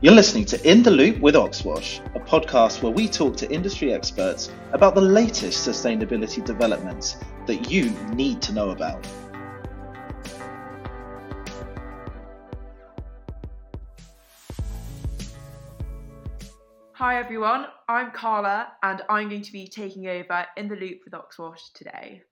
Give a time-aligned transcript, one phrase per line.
[0.00, 3.92] You're listening to In the Loop with Oxwash, a podcast where we talk to industry
[3.92, 7.16] experts about the latest sustainability developments
[7.48, 9.04] that you need to know about.
[16.92, 21.14] Hi everyone, I'm Carla and I'm going to be taking over In the Loop with
[21.14, 22.22] Oxwash today.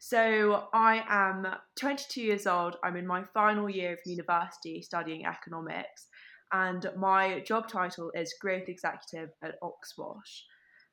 [0.00, 1.46] So, I am
[1.76, 6.08] 22 years old, I'm in my final year of university studying economics
[6.54, 10.44] and my job title is Growth Executive at Oxwash.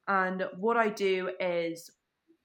[0.08, 1.88] And what I do is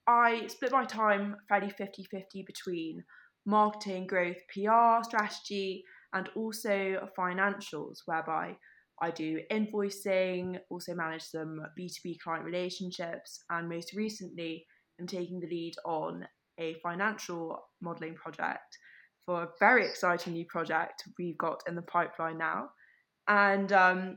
[0.07, 3.03] I split my time fairly 50 50 between
[3.47, 8.55] marketing, growth, PR, strategy, and also financials, whereby
[9.01, 14.67] I do invoicing, also manage some B2B client relationships, and most recently,
[15.01, 16.27] I'm taking the lead on
[16.59, 18.79] a financial modelling project
[19.25, 22.69] for a very exciting new project we've got in the pipeline now.
[23.29, 24.17] And um,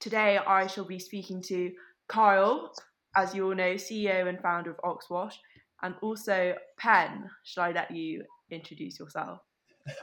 [0.00, 1.72] today I shall be speaking to
[2.08, 2.72] Kyle,
[3.16, 5.38] as you all know, CEO and founder of Oxwash,
[5.82, 7.28] and also Pen.
[7.44, 9.40] Shall I let you introduce yourself?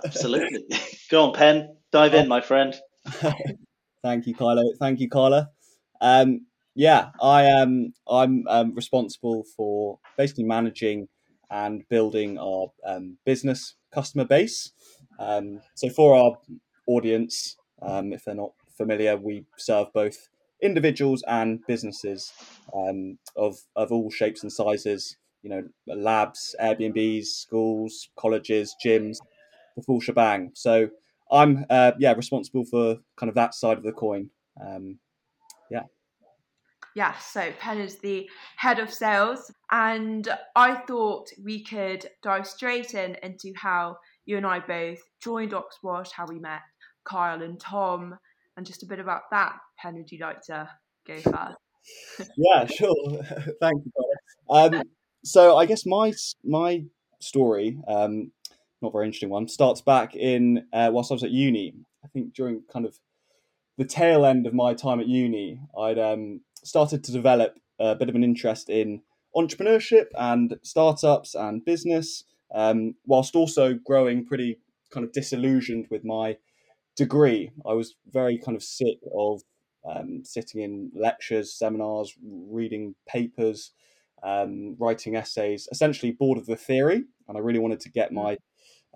[0.04, 0.66] Absolutely.
[1.10, 1.76] Go on, Pen.
[1.92, 2.76] Dive in, my friend.
[4.04, 4.62] Thank you, Kyle.
[4.80, 5.50] Thank you, Carla.
[6.02, 7.94] Um, yeah, I am.
[8.08, 11.08] I'm um, responsible for basically managing
[11.52, 14.72] and building our um, business customer base.
[15.18, 16.38] Um, so for our
[16.88, 20.30] audience, um, if they're not familiar, we serve both
[20.62, 22.34] individuals and businesses
[22.74, 25.18] um, of of all shapes and sizes.
[25.42, 29.20] You know, labs, Airbnbs, schools, colleges, gyms,
[29.78, 30.52] the full shebang.
[30.54, 30.90] So
[31.32, 34.30] I'm uh, yeah responsible for kind of that side of the coin.
[34.62, 35.00] Um,
[35.72, 35.84] yeah.
[36.96, 42.94] Yeah, so Pen is the head of sales, and I thought we could dive straight
[42.94, 46.62] in into how you and I both joined Oxwash, how we met,
[47.10, 48.18] Kyle and Tom,
[48.58, 49.54] and just a bit about that.
[49.78, 50.70] Pen, would you like to
[51.08, 52.30] go first?
[52.38, 53.23] yeah, sure.
[53.61, 53.92] Thank you.
[54.50, 54.83] Um,
[55.23, 56.14] so I guess my
[56.44, 56.83] my
[57.20, 58.32] story, um,
[58.82, 61.73] not very interesting one, starts back in uh, whilst I was at uni.
[62.04, 62.98] I think during kind of
[63.78, 68.10] the tail end of my time at uni, I'd um, started to develop a bit
[68.10, 69.02] of an interest in
[69.36, 72.23] entrepreneurship and startups and business,
[72.54, 74.60] um, whilst also growing pretty
[74.92, 76.38] kind of disillusioned with my
[76.99, 79.42] degree, I was very kind of sick of
[79.89, 83.71] um, sitting in lectures, seminars, reading papers,
[84.21, 87.05] um, writing essays, essentially bored of the theory.
[87.27, 88.38] And I really wanted to get my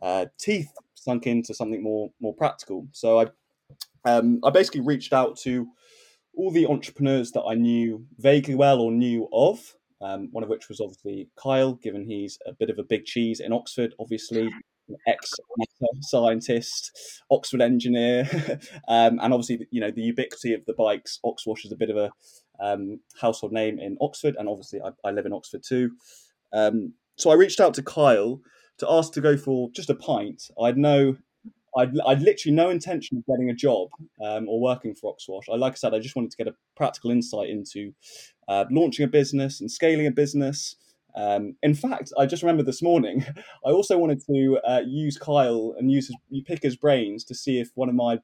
[0.01, 2.87] uh, teeth sunk into something more more practical.
[2.91, 3.25] So I
[4.05, 5.65] um, I basically reached out to
[6.35, 9.59] all the entrepreneurs that I knew vaguely well or knew of.
[10.01, 13.39] Um, one of which was obviously Kyle, given he's a bit of a big cheese
[13.39, 14.51] in Oxford, obviously
[15.07, 15.31] ex
[16.01, 18.27] scientist, Oxford engineer,
[18.87, 21.19] um, and obviously you know the ubiquity of the bikes.
[21.23, 22.11] Oxwash is a bit of a
[22.59, 25.91] um, household name in Oxford, and obviously I, I live in Oxford too.
[26.53, 28.41] Um, so I reached out to Kyle
[28.79, 30.49] to ask to go for just a pint.
[30.61, 31.17] I'd no,
[31.77, 33.89] I'd, I'd literally no intention of getting a job
[34.23, 35.45] um, or working for Oxwash.
[35.51, 37.93] I, like I said, I just wanted to get a practical insight into
[38.47, 40.75] uh, launching a business and scaling a business.
[41.15, 43.25] Um, in fact, I just remember this morning,
[43.65, 47.59] I also wanted to uh, use Kyle and use his, pick his brains to see
[47.59, 48.19] if one of my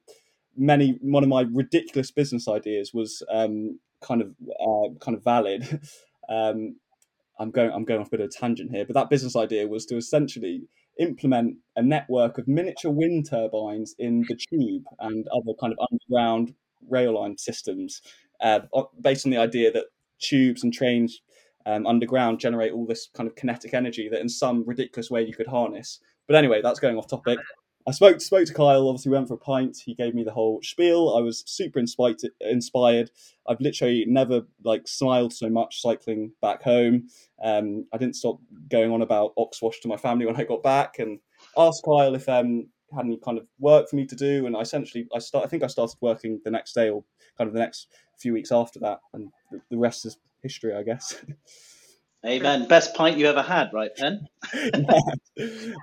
[0.57, 4.29] many one of my ridiculous business ideas was um, kind of
[4.59, 5.81] uh, kind of valid.
[6.31, 6.75] Um,
[7.39, 9.67] I'm going I'm going off a bit of a tangent here, but that business idea
[9.67, 10.67] was to essentially
[10.99, 16.53] implement a network of miniature wind turbines in the tube and other kind of underground
[16.87, 18.03] rail line systems,
[18.41, 18.59] uh,
[19.01, 19.85] based on the idea that
[20.19, 21.21] tubes and trains
[21.65, 25.33] um, underground generate all this kind of kinetic energy that in some ridiculous way you
[25.33, 25.99] could harness.
[26.27, 27.39] But anyway, that's going off topic.
[27.87, 28.87] I spoke spoke to Kyle.
[28.87, 29.77] Obviously, went for a pint.
[29.83, 31.15] He gave me the whole spiel.
[31.17, 32.17] I was super inspired.
[32.41, 33.09] Inspired.
[33.47, 37.07] I've literally never like smiled so much cycling back home.
[37.43, 40.99] Um, I didn't stop going on about Oxwash to my family when I got back,
[40.99, 41.19] and
[41.57, 44.45] asked Kyle if um had any kind of work for me to do.
[44.45, 45.45] And I essentially, I start.
[45.45, 47.03] I think I started working the next day or
[47.37, 47.87] kind of the next
[48.19, 49.31] few weeks after that, and
[49.71, 51.15] the rest is history, I guess.
[52.25, 52.67] Amen.
[52.67, 54.27] Best pint you ever had, right, Pen?
[54.53, 54.99] yeah.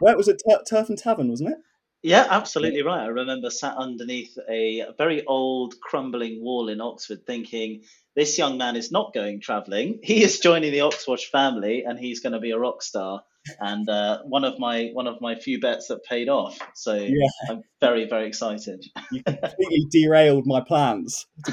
[0.01, 1.59] Well, it was at Tur- Turf and Tavern, wasn't it?
[2.03, 3.03] Yeah, absolutely right.
[3.03, 7.83] I remember sat underneath a very old, crumbling wall in Oxford thinking,
[8.15, 9.99] this young man is not going travelling.
[10.03, 13.23] He is joining the Oxwash family and he's going to be a rock star.
[13.59, 16.59] And uh, one of my one of my few bets that paid off.
[16.75, 17.29] So yeah.
[17.49, 18.85] I'm very very excited.
[19.13, 21.27] You completely derailed my plans.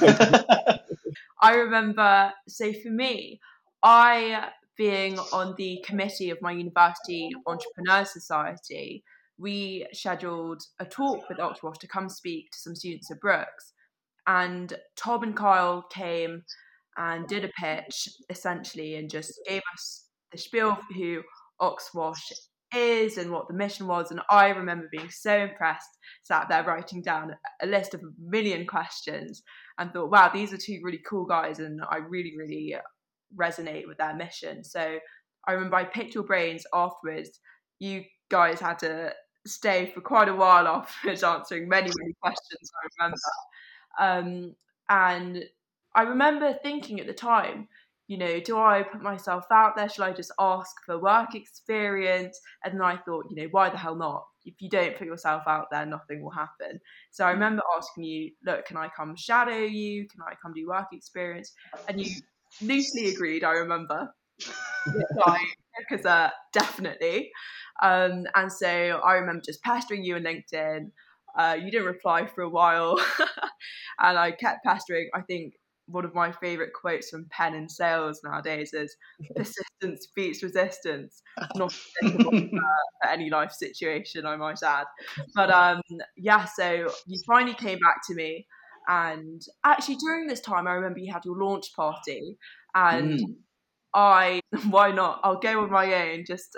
[1.44, 2.31] I remember.
[2.48, 3.42] So for me,
[3.84, 9.04] I being on the committee of my university entrepreneur society,
[9.38, 13.74] we scheduled a talk with Oxwash to come speak to some students at Brookes.
[14.25, 16.44] And Tom and Kyle came
[16.95, 21.24] and did a pitch essentially and just gave us the spiel for who
[21.60, 22.31] Oxwash
[22.75, 24.11] is and what the mission was.
[24.11, 28.65] And I remember being so impressed, sat there writing down a list of a million
[28.65, 29.43] questions
[29.77, 32.75] and thought, wow, these are two really cool guys and I really, really
[33.35, 34.63] resonate with their mission.
[34.63, 34.97] So
[35.47, 37.39] I remember I picked your brains afterwards.
[37.79, 39.13] You guys had to
[39.45, 43.17] stay for quite a while afterwards answering many, many questions, I remember.
[43.99, 44.55] Um,
[44.89, 45.43] and
[45.95, 47.67] I remember thinking at the time,
[48.07, 49.88] you know, do I put myself out there?
[49.89, 52.39] Should I just ask for work experience?
[52.63, 54.25] And then I thought, you know, why the hell not?
[54.45, 56.79] If you don't put yourself out there, nothing will happen.
[57.11, 57.35] So I mm.
[57.35, 60.07] remember asking you, look, can I come shadow you?
[60.07, 61.53] Can I come do work experience?
[61.88, 62.13] And you
[62.61, 64.13] loosely agreed, I remember.
[65.79, 67.31] because uh, definitely.
[67.81, 70.91] Um, and so I remember just pestering you on LinkedIn.
[71.38, 72.99] Uh, you didn't reply for a while,
[73.99, 75.09] and I kept pestering.
[75.15, 75.53] I think
[75.94, 78.95] one of my favorite quotes from Penn and sales nowadays is
[79.36, 81.22] persistence beats resistance.
[81.56, 84.86] Not for any life situation i might add.
[85.36, 85.81] But um
[86.18, 88.45] yeah so you finally came back to me
[88.88, 92.38] and actually during this time i remember you had your launch party
[92.75, 93.36] and mm.
[93.94, 95.19] i why not?
[95.24, 96.57] I'll go on my own just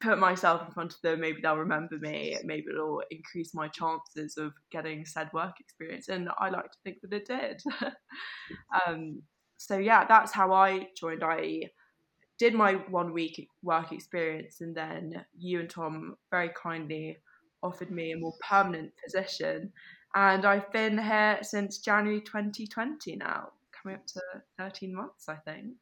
[0.00, 4.36] put myself in front of them, maybe they'll remember me, maybe it'll increase my chances
[4.36, 6.08] of getting said work experience.
[6.08, 7.62] And I like to think that it did.
[8.86, 9.22] um,
[9.56, 11.24] so yeah, that's how I joined.
[11.24, 11.62] I
[12.38, 17.18] did my one week work experience, and then you and Tom very kindly
[17.62, 19.72] offered me a more permanent position.
[20.14, 24.20] And I've been here since January 2020 now, coming up to
[24.58, 25.74] 13 months, I think.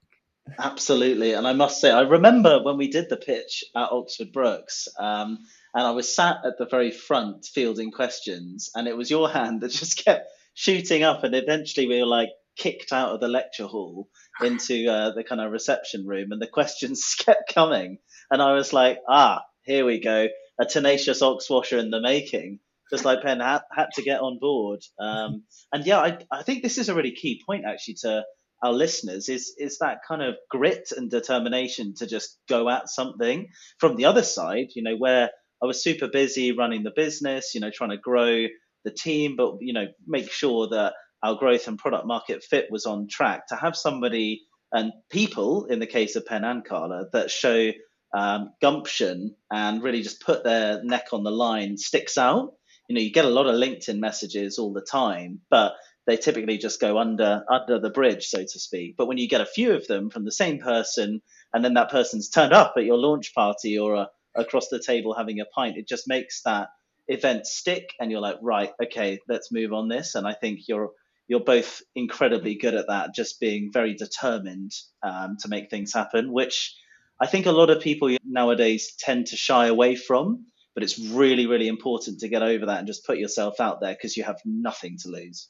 [0.59, 1.33] Absolutely.
[1.33, 5.39] And I must say, I remember when we did the pitch at Oxford Brookes, um,
[5.75, 9.61] and I was sat at the very front fielding questions, and it was your hand
[9.61, 11.25] that just kept shooting up.
[11.25, 14.09] And eventually we were like kicked out of the lecture hall
[14.43, 17.99] into uh, the kind of reception room, and the questions kept coming.
[18.31, 20.29] And I was like, ah, here we go.
[20.61, 22.61] A tenacious Oxwasher in the making.
[22.89, 24.81] Just like Penn had, had to get on board.
[25.01, 28.25] Um, and yeah, I, I think this is a really key point actually to
[28.67, 33.49] our listeners is is that kind of grit and determination to just go at something.
[33.79, 35.31] From the other side you know where
[35.63, 38.47] i was super busy running the business you know trying to grow
[38.85, 40.93] the team but you know make sure that
[41.23, 43.49] our growth and product market fit was on track.
[43.49, 44.43] To have somebody
[44.73, 47.73] and people in the case of penn and carla that show
[48.17, 52.55] um, gumption and really just put their neck on the line sticks out.
[52.89, 55.75] You know you get a lot of linkedin messages all the time but
[56.07, 58.97] they typically just go under under the bridge, so to speak.
[58.97, 61.21] But when you get a few of them from the same person,
[61.53, 64.07] and then that person's turned up at your launch party or a, uh,
[64.37, 66.69] across the table having a pint, it just makes that
[67.09, 70.15] event stick, and you're like, right, okay, let's move on this.
[70.15, 70.91] And I think you're
[71.29, 74.73] you're both incredibly good at that, just being very determined
[75.03, 76.77] um, to make things happen, which
[77.21, 80.47] I think a lot of people nowadays tend to shy away from.
[80.75, 83.95] But it's really, really important to get over that and just put yourself out there
[83.95, 85.49] because you have nothing to lose.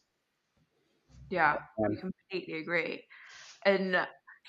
[1.31, 3.05] Yeah, um, I completely agree.
[3.64, 3.96] And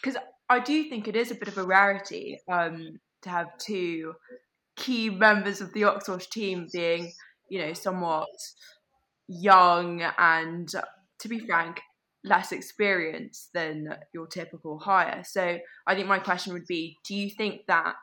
[0.01, 0.17] because
[0.49, 4.13] I do think it is a bit of a rarity um, to have two
[4.75, 7.11] key members of the Oxwash team being,
[7.49, 8.27] you know, somewhat
[9.27, 10.69] young and,
[11.19, 11.81] to be frank,
[12.23, 15.23] less experienced than your typical hire.
[15.25, 17.95] So I think my question would be do you think that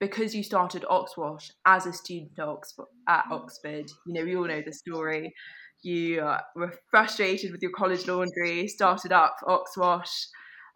[0.00, 4.46] because you started Oxwash as a student at Oxford, at Oxford you know, we all
[4.46, 5.34] know the story,
[5.82, 6.22] you
[6.54, 10.28] were frustrated with your college laundry, started up Oxwash.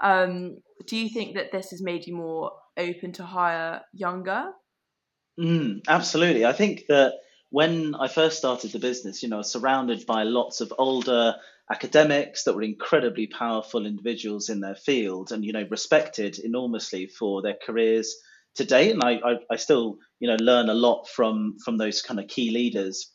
[0.02, 4.52] Um, do you think that this has made you more open to hire younger?
[5.38, 6.44] Mm, absolutely.
[6.44, 7.14] I think that
[7.50, 11.36] when I first started the business, you know, surrounded by lots of older
[11.70, 17.42] academics that were incredibly powerful individuals in their field and, you know, respected enormously for
[17.42, 18.16] their careers
[18.56, 18.90] to date.
[18.92, 22.26] And I, I, I still, you know, learn a lot from from those kind of
[22.26, 23.11] key leaders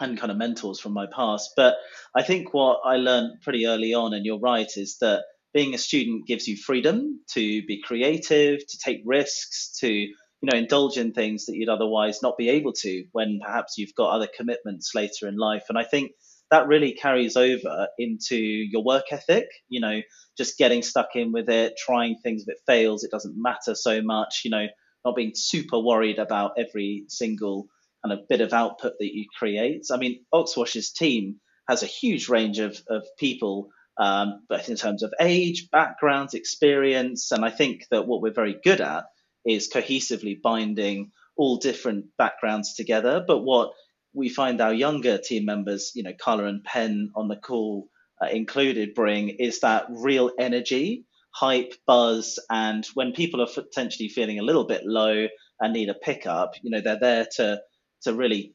[0.00, 1.52] and kind of mentors from my past.
[1.56, 1.76] But
[2.14, 5.24] I think what I learned pretty early on, and you're right, is that
[5.54, 10.56] being a student gives you freedom to be creative, to take risks, to you know
[10.56, 14.28] indulge in things that you'd otherwise not be able to when perhaps you've got other
[14.36, 15.64] commitments later in life.
[15.68, 16.12] And I think
[16.50, 19.46] that really carries over into your work ethic.
[19.68, 20.00] You know,
[20.36, 22.42] just getting stuck in with it, trying things.
[22.42, 24.42] If it fails, it doesn't matter so much.
[24.44, 24.66] You know,
[25.04, 27.68] not being super worried about every single
[28.08, 29.86] kind of bit of output that you create.
[29.92, 31.36] I mean, Oxwash's team
[31.68, 37.30] has a huge range of, of people, um, both in terms of age, backgrounds, experience.
[37.32, 39.04] And I think that what we're very good at
[39.44, 43.22] is cohesively binding all different backgrounds together.
[43.26, 43.72] But what
[44.14, 47.88] we find our younger team members, you know, Carla and Penn on the call
[48.22, 54.38] uh, included, bring is that real energy, hype, buzz, and when people are potentially feeling
[54.38, 55.28] a little bit low
[55.60, 57.60] and need a pickup, you know, they're there to
[58.02, 58.54] to really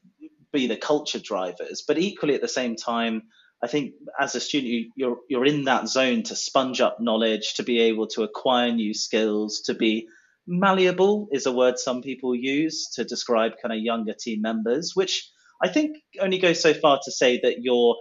[0.52, 1.82] be the culture drivers.
[1.86, 3.24] But equally at the same time,
[3.62, 7.54] I think as a student, you, you're you're in that zone to sponge up knowledge,
[7.54, 10.08] to be able to acquire new skills, to be
[10.46, 15.30] malleable is a word some people use to describe kind of younger team members, which
[15.62, 17.96] I think only goes so far to say that you're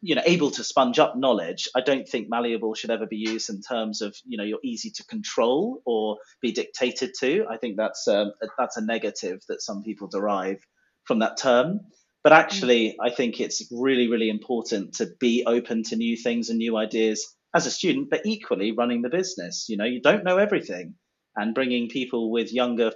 [0.00, 3.48] you know able to sponge up knowledge i don't think malleable should ever be used
[3.50, 7.76] in terms of you know you're easy to control or be dictated to i think
[7.76, 10.64] that's um, that's a negative that some people derive
[11.04, 11.80] from that term
[12.22, 16.58] but actually i think it's really really important to be open to new things and
[16.58, 20.38] new ideas as a student but equally running the business you know you don't know
[20.38, 20.94] everything
[21.36, 22.92] and bringing people with younger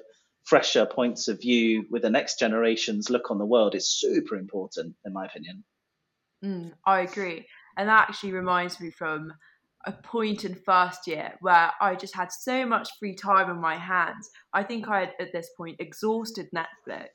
[0.46, 4.94] fresher points of view with the next generation's look on the world is super important,
[5.04, 5.64] in my opinion.
[6.44, 7.46] Mm, I agree.
[7.76, 9.32] And that actually reminds me from
[9.86, 13.76] a point in first year where I just had so much free time on my
[13.76, 14.30] hands.
[14.52, 17.08] I think I had at this point exhausted Netflix,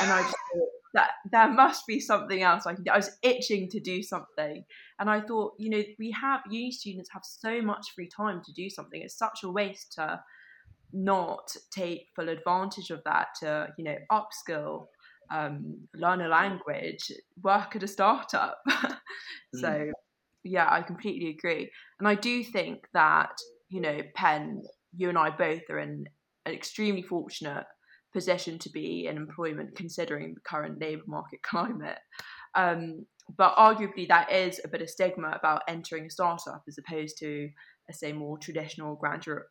[0.00, 2.90] and I just thought that there must be something else I can do.
[2.90, 4.64] I was itching to do something,
[4.98, 8.52] and I thought, you know, we have uni students have so much free time to
[8.52, 9.02] do something.
[9.02, 10.20] It's such a waste to
[10.94, 14.86] not take full advantage of that to you know upskill
[15.30, 17.10] um, learn a language
[17.42, 18.58] work at a startup
[19.54, 19.90] so mm.
[20.44, 23.32] yeah i completely agree and i do think that
[23.68, 24.62] you know penn
[24.96, 26.06] you and i both are in
[26.46, 27.64] an extremely fortunate
[28.14, 31.98] position to be in employment considering the current labour market climate
[32.54, 33.04] um,
[33.36, 37.48] but arguably that is a bit of stigma about entering a startup as opposed to
[37.90, 39.44] a say more traditional graduate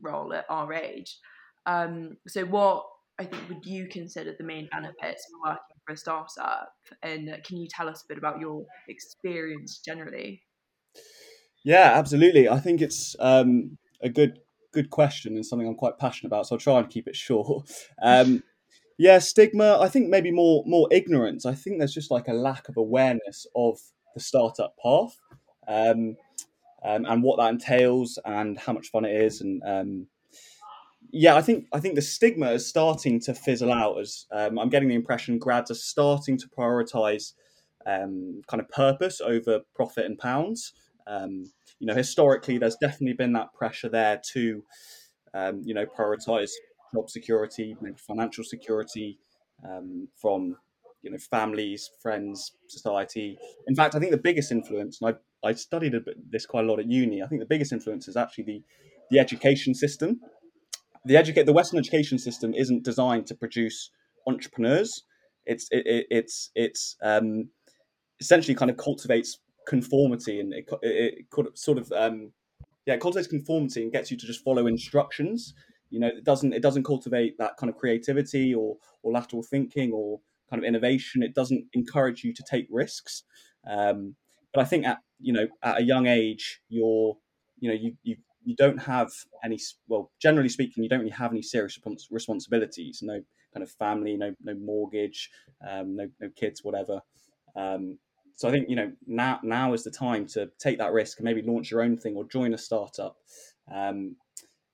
[0.00, 1.18] role at our age.
[1.66, 2.84] Um, so, what
[3.18, 6.72] I think would you consider the main benefits of working for a startup?
[7.02, 10.42] And can you tell us a bit about your experience generally?
[11.64, 12.48] Yeah, absolutely.
[12.48, 14.38] I think it's um, a good
[14.72, 16.46] good question and something I'm quite passionate about.
[16.46, 17.70] So I'll try and keep it short.
[18.02, 18.42] Um,
[18.98, 19.78] yeah, stigma.
[19.80, 21.46] I think maybe more more ignorance.
[21.46, 23.80] I think there's just like a lack of awareness of
[24.14, 25.18] the startup path.
[25.66, 26.16] Um,
[26.82, 30.06] um, and what that entails and how much fun it is and um,
[31.12, 34.68] yeah i think i think the stigma is starting to fizzle out as um, i'm
[34.68, 37.34] getting the impression grads are starting to prioritize
[37.86, 40.72] um, kind of purpose over profit and pounds
[41.06, 41.50] um,
[41.80, 44.62] you know historically there's definitely been that pressure there to
[45.34, 46.50] um, you know prioritize
[46.94, 49.18] job security maybe financial security
[50.20, 50.56] from
[51.02, 53.38] you know families friends society.
[53.68, 55.94] In fact i think the biggest influence and i i studied
[56.30, 58.62] this quite a lot at uni i think the biggest influence is actually the
[59.10, 60.20] the education system.
[61.04, 63.90] The educate the western education system isn't designed to produce
[64.26, 65.02] entrepreneurs.
[65.46, 67.48] It's it, it, it's it's um,
[68.20, 72.32] essentially kind of cultivates conformity and it, it, it sort of um,
[72.86, 75.54] yeah it cultivates conformity and gets you to just follow instructions
[75.90, 79.92] you know it doesn't it doesn't cultivate that kind of creativity or or lateral thinking
[79.92, 81.22] or kind of innovation.
[81.22, 83.22] It doesn't encourage you to take risks.
[83.68, 84.16] Um,
[84.52, 87.16] but I think at you know at a young age, you're
[87.60, 89.10] you know you you you don't have
[89.44, 91.78] any well generally speaking you don't really have any serious
[92.10, 93.20] responsibilities no
[93.52, 95.30] kind of family no no mortgage
[95.68, 97.02] um, no no kids whatever
[97.54, 97.98] um,
[98.36, 101.24] so i think you know now now is the time to take that risk and
[101.24, 103.16] maybe launch your own thing or join a startup
[103.72, 104.16] um,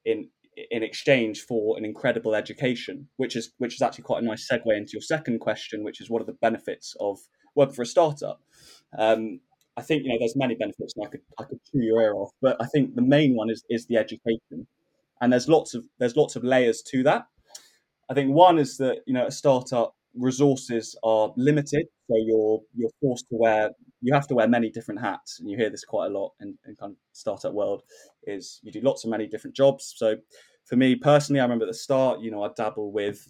[0.04, 0.28] in
[0.70, 4.76] in exchange for an incredible education, which is which is actually quite a nice segue
[4.76, 7.18] into your second question, which is what are the benefits of
[7.54, 8.40] working for a startup?
[8.98, 9.40] Um,
[9.76, 12.14] I think you know there's many benefits, and I could I could chew your ear
[12.14, 14.66] off, but I think the main one is is the education,
[15.20, 17.26] and there's lots of there's lots of layers to that.
[18.08, 22.90] I think one is that you know a startup resources are limited, so you're you're
[23.00, 23.70] forced to wear
[24.02, 26.56] you have to wear many different hats, and you hear this quite a lot in,
[26.66, 27.82] in kind of startup world.
[28.26, 29.94] Is you do lots of many different jobs.
[29.96, 30.16] So
[30.64, 33.26] for me personally, I remember at the start, you know, I dabble with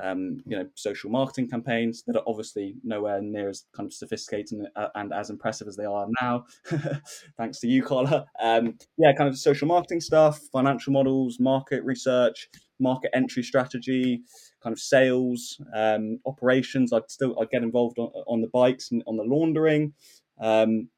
[0.00, 4.58] um, you know, social marketing campaigns that are obviously nowhere near as kind of sophisticated
[4.58, 6.44] and, uh, and as impressive as they are now,
[7.36, 8.26] thanks to you, Carla.
[8.40, 12.48] Um, yeah, kind of social marketing stuff, financial models, market research,
[12.80, 14.22] market entry strategy,
[14.62, 16.92] kind of sales, um, operations.
[16.92, 19.92] I'd still I'd get involved on, on the bikes and on the laundering.
[20.40, 20.88] Um,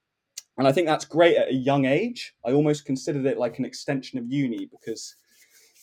[0.57, 2.35] and I think that's great at a young age.
[2.47, 5.17] I almost considered it like an extension of uni because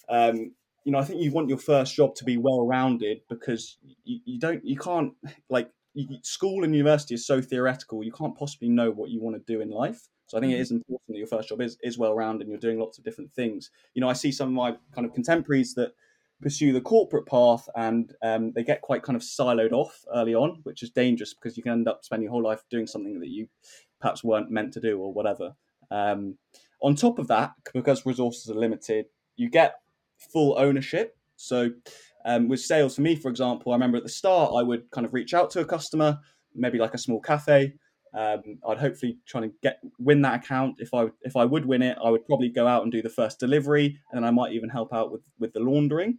[0.08, 0.54] um,
[0.84, 4.20] you know, I think you want your first job to be well rounded because you,
[4.26, 5.14] you, don't, you can't
[5.50, 5.70] like
[6.24, 8.04] school and university is so theoretical.
[8.04, 10.08] You can't possibly know what you want to do in life.
[10.28, 10.62] So I think it mm-hmm.
[10.62, 13.04] is important that your first job is, is well rounded and you're doing lots of
[13.04, 13.70] different things.
[13.94, 15.92] You know, I see some of my kind of contemporaries that
[16.42, 20.62] pursue the corporate path and um, they get quite kind of siloed off early on,
[20.64, 23.30] which is dangerous because you can end up spending your whole life doing something that
[23.30, 23.48] you
[24.00, 25.54] perhaps weren't meant to do or whatever.
[25.92, 26.38] Um,
[26.82, 29.76] on top of that, because resources are limited, you get
[30.32, 31.18] full ownership.
[31.36, 31.72] So
[32.26, 35.06] um, with sales, for me, for example, I remember at the start I would kind
[35.06, 36.20] of reach out to a customer,
[36.56, 37.74] maybe like a small cafe.
[38.14, 40.76] Um, I'd hopefully try to get win that account.
[40.80, 43.10] If I if I would win it, I would probably go out and do the
[43.10, 46.18] first delivery, and then I might even help out with with the laundering.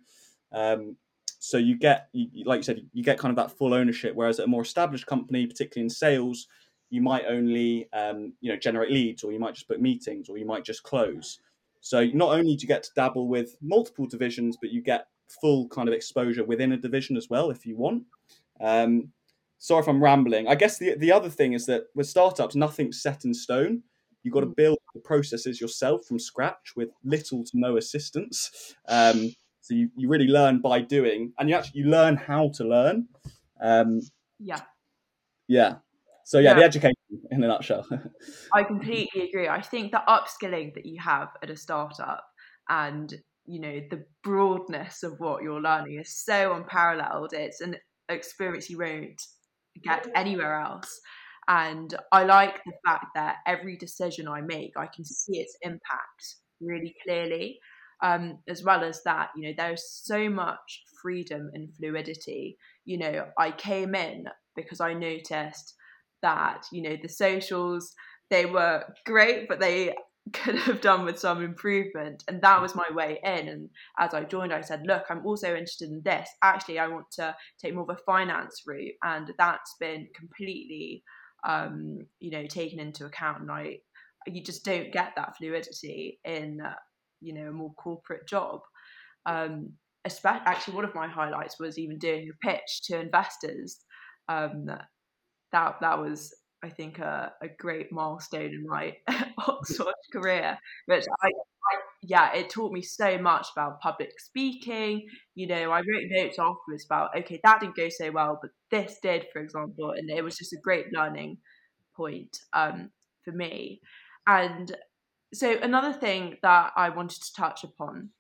[0.53, 0.97] Um,
[1.39, 4.15] so you get, you, like you said, you get kind of that full ownership.
[4.15, 6.47] Whereas at a more established company, particularly in sales,
[6.89, 10.39] you might only um, you know generate leads, or you might just book meetings, or
[10.39, 11.41] you might just close.
[11.83, 15.07] So not only do you get to dabble with multiple divisions, but you get
[15.41, 18.05] full kind of exposure within a division as well if you want.
[18.61, 19.11] Um,
[19.59, 20.47] sorry if I'm rambling.
[20.49, 23.83] I guess the the other thing is that with startups, nothing's set in stone.
[24.23, 24.57] You've got to mm.
[24.57, 28.75] build the processes yourself from scratch with little to no assistance.
[28.89, 32.65] Um, so you, you really learn by doing, and you actually you learn how to
[32.65, 33.09] learn.
[33.61, 34.01] Um,
[34.39, 34.61] yeah.
[35.49, 35.77] Yeah.
[36.33, 36.97] So yeah, yeah, the education
[37.31, 37.87] in a nutshell.
[38.55, 39.49] I completely agree.
[39.49, 42.25] I think the upskilling that you have at a startup
[42.71, 43.13] and
[43.45, 47.35] you know the broadness of what you're learning is so unparalleled.
[47.35, 47.77] It's an
[48.09, 49.21] experience you won't
[49.85, 50.99] get anywhere else.
[51.49, 56.37] And I like the fact that every decision I make, I can see its impact
[56.63, 57.59] really clearly.
[58.03, 62.57] Um, as well as that, you know, there's so much freedom and fluidity.
[62.87, 64.25] You know, I came in
[64.57, 65.75] because I noticed
[66.23, 67.95] that, you know, the socials,
[68.31, 69.95] they were great, but they
[70.33, 72.23] could have done with some improvement.
[72.29, 73.49] And that was my way in.
[73.49, 76.29] And as I joined, I said, look, I'm also interested in this.
[76.43, 78.95] Actually, I want to take more of a finance route.
[79.03, 81.03] And that's been completely,
[81.47, 83.43] um, you know, taken into account.
[83.43, 83.79] And I,
[84.27, 86.75] you just don't get that fluidity in, uh,
[87.21, 88.61] you know, a more corporate job.
[89.27, 89.73] Um,
[90.05, 93.79] especially, actually, one of my highlights was even doing a pitch to investors.
[94.29, 94.71] Um,
[95.53, 96.35] that that was
[96.65, 98.97] I think a, a great milestone in my
[99.39, 105.07] Oxford career, which I, I, yeah, it taught me so much about public speaking.
[105.35, 108.99] You know, I wrote notes afterwards about okay, that didn't go so well, but this
[109.03, 111.39] did, for example, and it was just a great learning
[111.97, 112.91] point um,
[113.25, 113.81] for me.
[114.27, 114.75] And
[115.35, 118.11] so another thing that I wanted to touch upon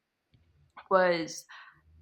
[0.90, 1.45] was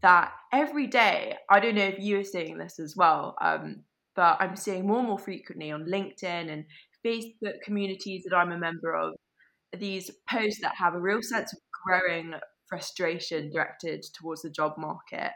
[0.03, 3.37] that every day, I don't know if you are seeing this as well.
[3.41, 3.85] Um,
[4.17, 6.65] but I'm seeing more and more frequently on LinkedIn and
[7.05, 9.15] Facebook communities that I'm a member of
[9.79, 12.35] these posts that have a real sense of growing
[12.69, 15.33] frustration directed towards the job market.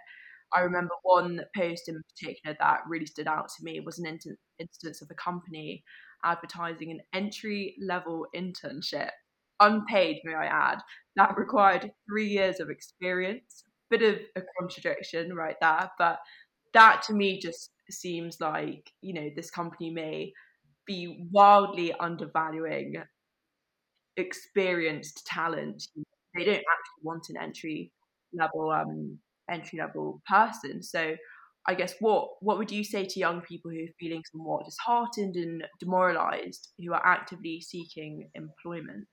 [0.55, 4.37] I remember one post in particular that really stood out to me was an in-
[4.59, 5.83] instance of a company
[6.25, 9.11] advertising an entry level internship,
[9.61, 10.79] unpaid, may I add,
[11.17, 13.65] that required three years of experience.
[13.91, 16.19] Bit of a contradiction right there, but
[16.73, 20.33] that to me just seems like you know this company may
[20.87, 23.03] be wildly undervaluing
[24.16, 25.85] experienced talent.
[26.35, 27.92] They don't actually want an entry
[28.33, 29.18] level um,
[29.51, 30.83] entry level person.
[30.83, 31.14] So
[31.66, 35.37] I guess what what would you say to young people who are feeling somewhat disheartened
[35.37, 39.07] and demoralized who are actively seeking employment?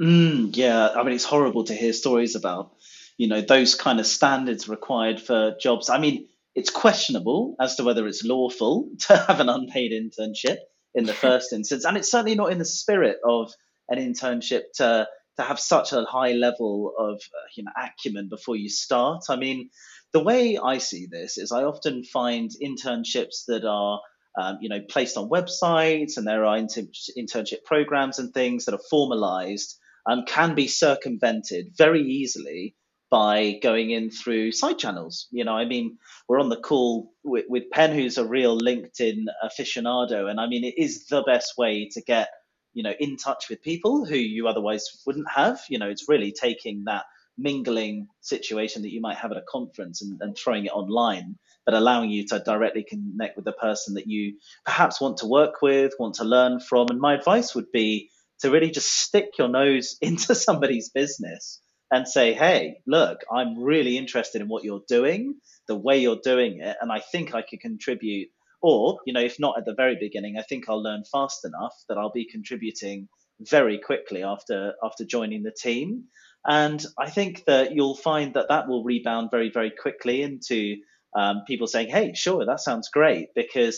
[0.00, 2.74] Mm, yeah, I mean it's horrible to hear stories about
[3.16, 5.88] you know those kind of standards required for jobs.
[5.88, 10.58] I mean it's questionable as to whether it's lawful to have an unpaid internship
[10.94, 13.52] in the first instance, and it's certainly not in the spirit of
[13.88, 18.56] an internship to to have such a high level of uh, you know acumen before
[18.56, 19.24] you start.
[19.28, 19.70] I mean,
[20.12, 24.00] the way I see this is I often find internships that are
[24.38, 26.82] um, you know placed on websites and there are inter-
[27.18, 32.76] internship programs and things that are formalized um, can be circumvented very easily
[33.14, 35.28] by going in through side channels.
[35.30, 39.26] You know, I mean, we're on the call with, with Penn, who's a real LinkedIn
[39.40, 42.28] aficionado, and I mean, it is the best way to get
[42.72, 45.60] you know in touch with people who you otherwise wouldn't have.
[45.68, 47.04] You know, it's really taking that
[47.38, 51.74] mingling situation that you might have at a conference and, and throwing it online, but
[51.74, 55.92] allowing you to directly connect with the person that you perhaps want to work with,
[56.00, 56.88] want to learn from.
[56.90, 61.60] And my advice would be to really just stick your nose into somebody's business
[61.94, 65.36] and say, hey, look, I'm really interested in what you're doing,
[65.68, 68.28] the way you're doing it, and I think I could contribute.
[68.60, 71.74] Or, you know, if not at the very beginning, I think I'll learn fast enough
[71.88, 73.08] that I'll be contributing
[73.40, 76.04] very quickly after after joining the team.
[76.44, 80.76] And I think that you'll find that that will rebound very, very quickly into
[81.16, 83.76] um, people saying, hey, sure, that sounds great, because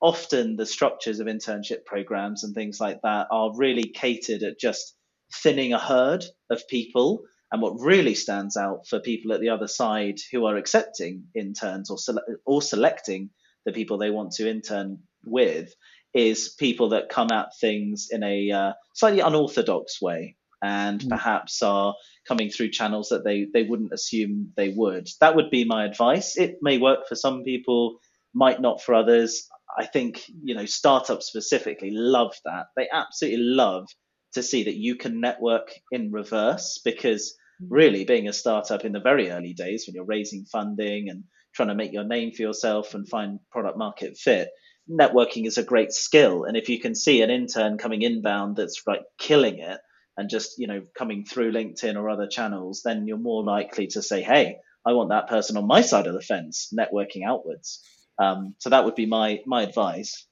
[0.00, 4.94] often the structures of internship programs and things like that are really catered at just
[5.42, 9.68] thinning a herd of people And what really stands out for people at the other
[9.68, 13.30] side who are accepting interns or, sele- or selecting
[13.64, 15.74] the people they want to intern with
[16.14, 21.08] is people that come at things in a uh, slightly unorthodox way and mm.
[21.08, 21.94] perhaps are
[22.26, 25.08] coming through channels that they, they wouldn't assume they would.
[25.20, 26.36] That would be my advice.
[26.36, 27.98] It may work for some people,
[28.34, 29.48] might not for others.
[29.76, 32.66] I think, you know, startups specifically love that.
[32.76, 33.88] They absolutely love
[34.34, 37.66] to see that you can network in reverse because mm.
[37.70, 41.68] really being a startup in the very early days when you're raising funding and trying
[41.68, 44.50] to make your name for yourself and find product market fit,
[44.90, 46.44] networking is a great skill.
[46.44, 49.78] And if you can see an intern coming inbound that's like killing it
[50.16, 54.02] and just, you know, coming through LinkedIn or other channels, then you're more likely to
[54.02, 57.82] say, hey, I want that person on my side of the fence, networking outwards.
[58.18, 60.26] Um, so that would be my my advice.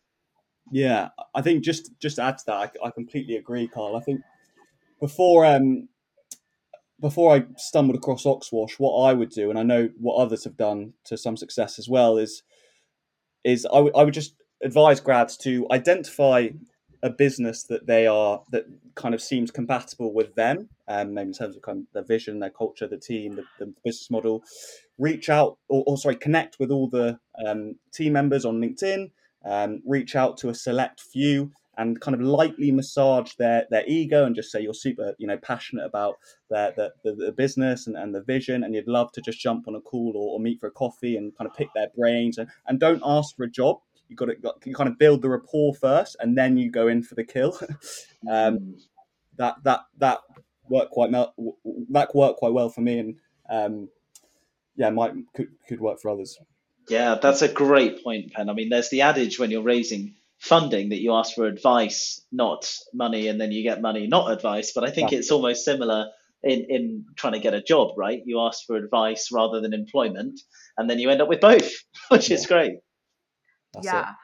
[0.71, 3.97] Yeah, I think just just to add to that, I, I completely agree, Carl.
[3.97, 4.21] I think
[5.01, 5.89] before um
[7.01, 10.57] before I stumbled across Oxwash, what I would do, and I know what others have
[10.57, 12.43] done to some success as well, is
[13.45, 16.49] is I, w- I would just advise grads to identify
[17.03, 21.35] a business that they are that kind of seems compatible with them, um, maybe in
[21.35, 24.43] terms of kind of their vision, their culture, the team, the, the business model.
[24.99, 29.11] Reach out or, or, sorry, connect with all the um, team members on LinkedIn.
[29.45, 34.25] Um, reach out to a select few and kind of lightly massage their their ego
[34.25, 36.17] and just say you're super you know passionate about
[36.51, 39.69] their, the, the, the business and, and the vision and you'd love to just jump
[39.69, 42.39] on a call or, or meet for a coffee and kind of pick their brains
[42.39, 45.29] and, and don't ask for a job you've got to you kind of build the
[45.29, 47.59] rapport first, and then you go in for the kill.
[48.31, 48.81] um, mm.
[49.37, 50.21] that that that
[50.69, 53.17] worked quite that worked quite well for me, and
[53.51, 53.89] um,
[54.77, 56.39] yeah, might could could work for others.
[56.89, 58.49] Yeah, that's a great point, Pen.
[58.49, 62.73] I mean, there's the adage when you're raising funding that you ask for advice, not
[62.95, 64.73] money, and then you get money, not advice.
[64.75, 66.07] But I think it's almost similar
[66.43, 68.23] in, in trying to get a job, right?
[68.25, 70.41] You ask for advice rather than employment,
[70.79, 71.71] and then you end up with both,
[72.09, 72.37] which yeah.
[72.37, 72.75] is great.
[73.75, 74.11] That's yeah.
[74.11, 74.17] It.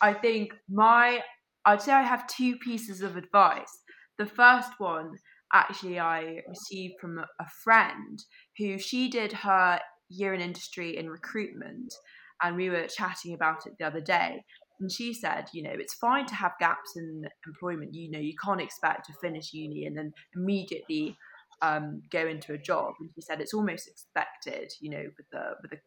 [0.00, 1.20] I think my,
[1.64, 3.80] I'd say I have two pieces of advice.
[4.18, 5.16] The first one,
[5.52, 8.18] actually, I received from a friend
[8.58, 11.94] who she did her year in industry in recruitment,
[12.42, 14.44] and we were chatting about it the other day.
[14.80, 17.94] And she said, you know, it's fine to have gaps in employment.
[17.94, 21.16] You know, you can't expect to finish uni and then immediately
[21.62, 22.94] um, go into a job.
[23.00, 25.78] And she said it's almost expected, you know, with the with the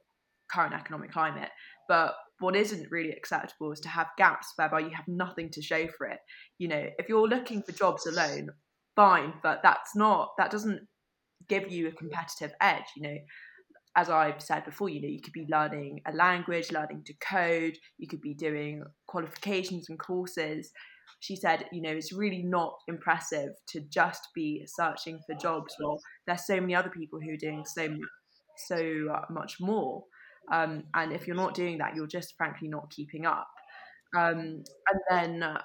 [0.52, 1.50] current economic climate.
[1.88, 5.88] But what isn't really acceptable is to have gaps whereby you have nothing to show
[5.98, 6.20] for it.
[6.58, 8.50] You know, if you're looking for jobs alone,
[8.96, 10.88] fine, but that's not that doesn't
[11.48, 12.86] give you a competitive edge.
[12.96, 13.18] You know,
[13.96, 17.78] as I've said before, you know, you could be learning a language, learning to code,
[17.98, 20.72] you could be doing qualifications and courses.
[21.22, 26.00] She said, you know, it's really not impressive to just be searching for jobs Well,
[26.28, 27.88] there's so many other people who are doing so
[28.68, 30.04] so much more.
[30.52, 33.48] Um, and if you're not doing that, you're just frankly not keeping up.
[34.18, 35.62] Um, and then uh,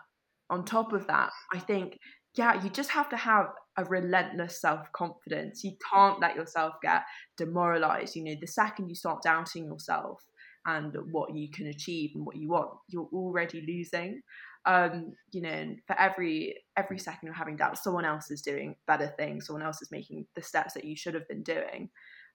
[0.51, 1.99] on top of that, I think,
[2.37, 5.62] yeah, you just have to have a relentless self confidence.
[5.62, 7.03] You can't let yourself get
[7.37, 8.16] demoralized.
[8.16, 10.20] You know, the second you start doubting yourself
[10.66, 14.20] and what you can achieve and what you want, you're already losing.
[14.66, 19.12] Um, you know, for every every second you're having doubts, someone else is doing better
[19.18, 19.47] things.
[19.47, 21.90] Someone else is making the steps that you should have been doing,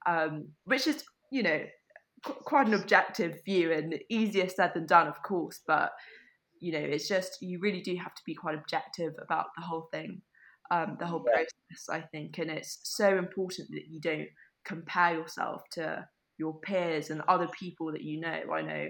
[0.06, 1.62] um, which is you know
[2.24, 5.62] quite an objective view and easier said than done, of course.
[5.66, 5.92] But
[6.60, 9.88] you know, it's just you really do have to be quite objective about the whole
[9.92, 10.22] thing,
[10.72, 11.34] um, the whole yeah.
[11.34, 11.90] process.
[11.90, 14.28] I think, and it's so important that you don't
[14.66, 18.42] compare yourself to your peers and other people that you know.
[18.54, 18.88] I know.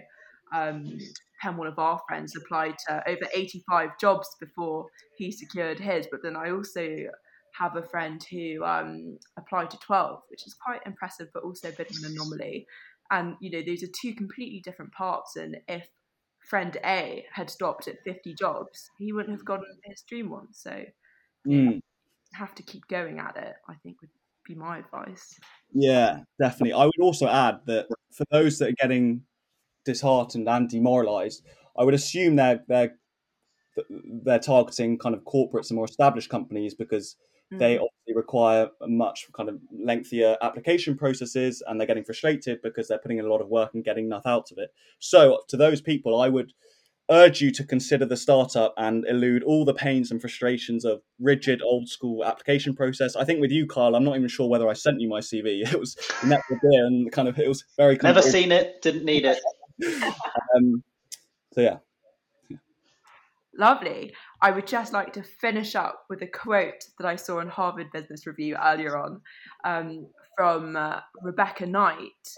[0.53, 0.97] Um,
[1.41, 6.07] Pen, one of our friends, applied to over 85 jobs before he secured his.
[6.11, 6.89] But then I also
[7.53, 11.73] have a friend who um, applied to 12, which is quite impressive, but also a
[11.73, 12.65] bit of an anomaly
[13.11, 15.87] and you know those are two completely different parts and if
[16.49, 20.83] friend a had stopped at 50 jobs he wouldn't have gotten his dream one so
[21.47, 21.79] mm.
[22.33, 24.09] have to keep going at it i think would
[24.49, 25.39] be my advice.
[25.73, 26.73] Yeah definitely.
[26.73, 29.21] I would also add that for those that are getting
[29.85, 31.45] disheartened and demoralized
[31.77, 32.95] i would assume they're they're
[34.23, 37.15] they're targeting kind of corporates and more established companies because
[37.51, 37.81] they mm.
[37.81, 43.17] obviously require much kind of lengthier application processes and they're getting frustrated because they're putting
[43.17, 44.69] in a lot of work and getting nothing out of it.
[44.99, 46.53] So, to those people, I would
[47.09, 51.61] urge you to consider the startup and elude all the pains and frustrations of rigid
[51.63, 53.15] old school application process.
[53.15, 55.61] I think with you, Carl, I'm not even sure whether I sent you my CV.
[55.73, 59.25] It was met with and kind of it was very never seen it, didn't need
[59.25, 59.39] it.
[60.55, 60.83] um,
[61.53, 61.77] so yeah.
[63.59, 64.13] Lovely.
[64.41, 67.91] I would just like to finish up with a quote that I saw in Harvard
[67.91, 69.19] Business Review earlier on
[69.65, 72.29] um, from uh, Rebecca Knight.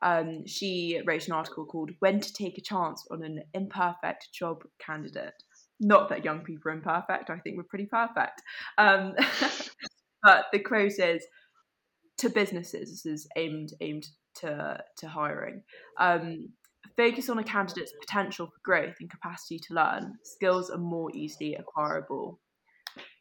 [0.00, 4.62] Um, she wrote an article called When to Take a Chance on an Imperfect Job
[4.78, 5.34] Candidate.
[5.80, 8.40] Not that young people are imperfect, I think we're pretty perfect.
[8.78, 9.12] Um,
[10.22, 11.26] but the quote is
[12.18, 15.62] to businesses, this is aimed aimed to, to hiring.
[16.00, 16.48] Um,
[16.96, 20.14] focus on a candidate's potential for growth and capacity to learn.
[20.22, 22.40] Skills are more easily acquirable,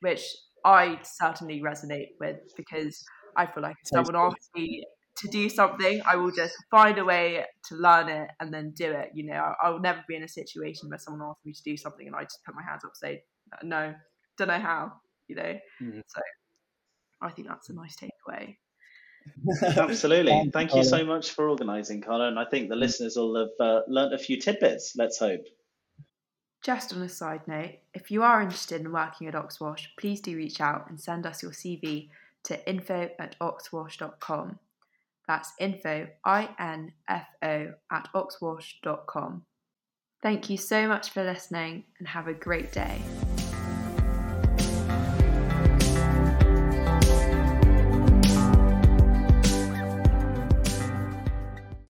[0.01, 0.23] which
[0.65, 3.03] I certainly resonate with because
[3.35, 4.83] I feel like if someone asks me
[5.17, 8.91] to do something, I will just find a way to learn it and then do
[8.91, 9.09] it.
[9.13, 11.77] You know, I, will never be in a situation where someone asks me to do
[11.77, 13.23] something and I just put my hands up and say,
[13.63, 13.93] no,
[14.37, 14.93] don't know how,
[15.27, 15.59] you know.
[15.81, 15.99] Mm-hmm.
[16.07, 16.21] So
[17.21, 18.57] I think that's a nice takeaway.
[19.61, 20.49] Absolutely.
[20.51, 22.27] Thank you so much for organising, Carla.
[22.27, 25.45] And I think the listeners will have uh, learnt a few tidbits, let's hope.
[26.63, 30.35] Just on a side note, if you are interested in working at Oxwash, please do
[30.35, 32.09] reach out and send us your CV
[32.43, 34.59] to info at oxwash.com.
[35.27, 39.43] That's info, I-N-F-O, at oxwash.com.
[40.21, 43.01] Thank you so much for listening and have a great day.